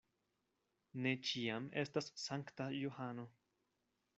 [1.03, 3.29] Ne ĉiam estas sankta Johano.